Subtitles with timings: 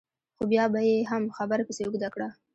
[0.35, 2.27] خو بیا به یې هم خبره پسې اوږده کړه.